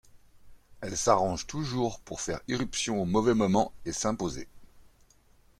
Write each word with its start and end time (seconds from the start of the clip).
Elle 0.81 0.97
s'arrange 0.97 1.45
toujours 1.45 1.99
pour 1.99 2.21
faire 2.21 2.39
irruption 2.47 2.99
au 3.03 3.05
mauvais 3.05 3.35
moment 3.35 3.71
et 3.85 3.91
s'imposer. 3.93 4.47